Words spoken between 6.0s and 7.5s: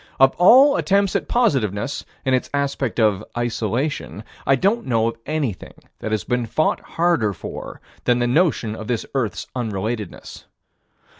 has been fought harder